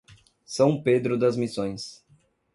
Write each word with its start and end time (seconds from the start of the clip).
São 0.43 0.81
Pedro 0.81 1.15
das 1.15 1.37
Missões 1.37 2.03